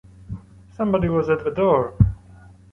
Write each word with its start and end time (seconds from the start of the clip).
Somebody 0.71 1.09
was 1.09 1.29
at 1.29 1.43
the 1.43 1.51
door. 1.51 1.95